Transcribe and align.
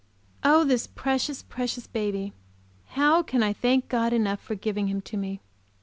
Oh, 0.43 0.63
this 0.63 0.87
precious, 0.87 1.43
precious 1.43 1.85
baby! 1.85 2.33
How 2.95 3.21
can 3.21 3.43
I 3.43 3.53
thank 3.53 3.87
God 3.87 4.13
enough 4.13 4.39
for 4.39 4.55
giving 4.55 4.87
him 4.87 4.99
to 5.01 5.15
me! 5.15 5.41